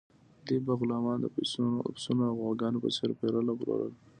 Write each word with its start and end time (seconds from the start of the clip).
دوی 0.45 0.59
به 0.65 0.73
غلامان 0.79 1.17
د 1.21 1.27
پسونو 1.35 2.25
او 2.29 2.37
غواګانو 2.39 2.81
په 2.83 2.89
څیر 2.95 3.09
پیرل 3.19 3.45
او 3.51 3.57
پلورل. 3.59 3.93